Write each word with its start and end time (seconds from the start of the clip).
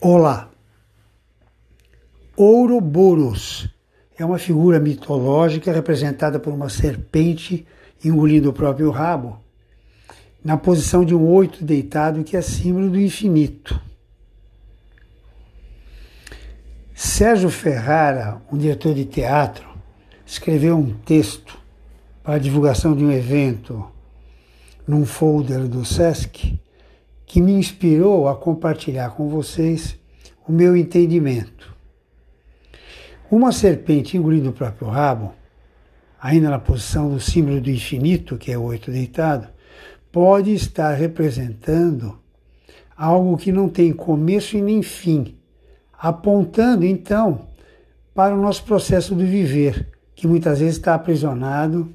Olá! 0.00 0.48
Ouroboros 2.36 3.68
é 4.16 4.24
uma 4.24 4.38
figura 4.38 4.78
mitológica 4.78 5.72
representada 5.72 6.38
por 6.38 6.52
uma 6.52 6.68
serpente 6.68 7.66
engolindo 8.04 8.48
o 8.48 8.52
próprio 8.52 8.92
rabo, 8.92 9.40
na 10.44 10.56
posição 10.56 11.04
de 11.04 11.16
um 11.16 11.26
oito 11.26 11.64
deitado 11.64 12.22
que 12.22 12.36
é 12.36 12.40
símbolo 12.40 12.90
do 12.90 13.00
infinito. 13.00 13.80
Sérgio 16.94 17.50
Ferrara, 17.50 18.40
um 18.52 18.56
diretor 18.56 18.94
de 18.94 19.04
teatro, 19.04 19.68
escreveu 20.24 20.78
um 20.78 20.94
texto 20.94 21.58
para 22.22 22.34
a 22.34 22.38
divulgação 22.38 22.94
de 22.94 23.04
um 23.04 23.10
evento 23.10 23.84
num 24.86 25.04
folder 25.04 25.66
do 25.66 25.84
SESC 25.84 26.56
que 27.28 27.42
me 27.42 27.52
inspirou 27.52 28.26
a 28.26 28.34
compartilhar 28.34 29.10
com 29.10 29.28
vocês 29.28 29.96
o 30.48 30.50
meu 30.50 30.74
entendimento. 30.74 31.76
Uma 33.30 33.52
serpente 33.52 34.16
engolindo 34.16 34.48
o 34.48 34.54
próprio 34.54 34.88
rabo, 34.88 35.34
ainda 36.18 36.48
na 36.48 36.58
posição 36.58 37.10
do 37.10 37.20
símbolo 37.20 37.60
do 37.60 37.70
infinito, 37.70 38.38
que 38.38 38.50
é 38.50 38.56
o 38.56 38.62
oito 38.62 38.90
deitado, 38.90 39.46
pode 40.10 40.54
estar 40.54 40.94
representando 40.94 42.18
algo 42.96 43.36
que 43.36 43.52
não 43.52 43.68
tem 43.68 43.92
começo 43.92 44.56
e 44.56 44.62
nem 44.62 44.82
fim, 44.82 45.36
apontando 45.92 46.86
então 46.86 47.46
para 48.14 48.34
o 48.34 48.40
nosso 48.40 48.64
processo 48.64 49.14
de 49.14 49.26
viver, 49.26 49.86
que 50.14 50.26
muitas 50.26 50.60
vezes 50.60 50.76
está 50.76 50.94
aprisionado 50.94 51.92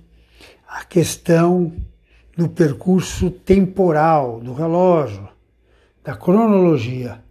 à 0.67 0.85
questão 0.85 1.73
do 2.35 2.49
percurso 2.49 3.29
temporal 3.29 4.39
do 4.39 4.53
relógio, 4.53 5.27
da 6.03 6.15
cronologia, 6.15 7.23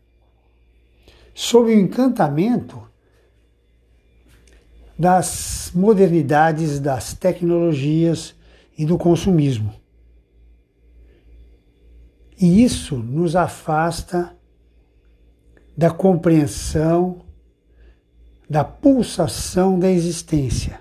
sob 1.34 1.70
o 1.70 1.78
encantamento 1.78 2.82
das 4.98 5.72
modernidades, 5.74 6.78
das 6.78 7.14
tecnologias 7.14 8.34
e 8.78 8.84
do 8.86 8.96
consumismo. 8.96 9.74
E 12.40 12.62
isso 12.62 12.96
nos 12.96 13.34
afasta 13.34 14.36
da 15.76 15.90
compreensão 15.90 17.22
da 18.52 18.62
pulsação 18.62 19.78
da 19.78 19.90
existência, 19.90 20.78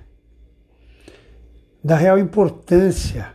da 1.81 1.95
real 1.95 2.19
importância 2.19 3.31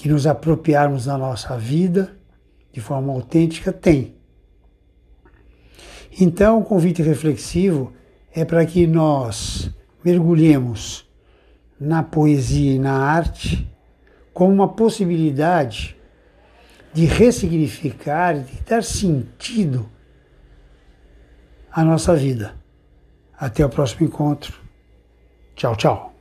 que 0.00 0.08
nos 0.08 0.26
apropriarmos 0.26 1.04
da 1.04 1.18
nossa 1.18 1.58
vida 1.58 2.16
de 2.72 2.80
forma 2.80 3.12
autêntica 3.12 3.70
tem. 3.70 4.14
Então, 6.18 6.60
o 6.60 6.64
convite 6.64 7.02
reflexivo 7.02 7.92
é 8.34 8.42
para 8.42 8.64
que 8.64 8.86
nós 8.86 9.70
mergulhemos 10.02 11.06
na 11.78 12.02
poesia 12.02 12.76
e 12.76 12.78
na 12.78 12.94
arte 12.94 13.70
como 14.32 14.54
uma 14.54 14.68
possibilidade 14.68 15.94
de 16.94 17.04
ressignificar, 17.04 18.38
de 18.38 18.58
dar 18.62 18.82
sentido 18.82 19.86
à 21.70 21.84
nossa 21.84 22.16
vida. 22.16 22.54
Até 23.38 23.66
o 23.66 23.68
próximo 23.68 24.06
encontro. 24.06 24.58
Tchau, 25.54 25.76
tchau. 25.76 26.19